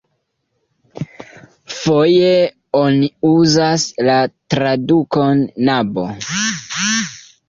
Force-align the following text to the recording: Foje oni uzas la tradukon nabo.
Foje 1.79 2.31
oni 2.79 3.09
uzas 3.31 3.83
la 4.07 4.15
tradukon 4.55 5.45
nabo. 5.69 6.07